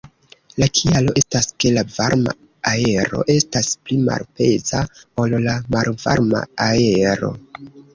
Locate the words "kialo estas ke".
0.77-1.73